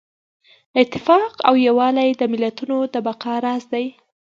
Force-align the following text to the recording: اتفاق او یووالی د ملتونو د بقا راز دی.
اتفاق 0.83 1.33
او 1.47 1.53
یووالی 1.67 2.09
د 2.15 2.21
ملتونو 2.33 2.77
د 2.93 2.95
بقا 3.07 3.33
راز 3.45 3.63
دی. 3.73 3.85